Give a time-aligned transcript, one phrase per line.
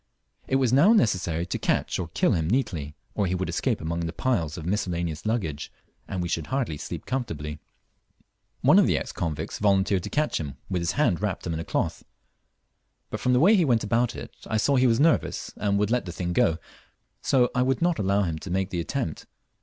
[0.47, 3.99] It was mow necessary to catch or kill him neatly, or he would escape among
[3.99, 5.71] the piles of miscellaneous luggage,
[6.07, 7.59] and we should hardly sleep comfortably.
[8.61, 11.59] One of the ex convicts volunteered to catch him with his hand wrapped up in
[11.59, 12.03] a cloth,
[13.11, 15.91] but from the way he went about it I saw he was nervous and would
[15.91, 16.57] let the thing go,
[17.21, 19.27] so I would mot allow him to make the attempt.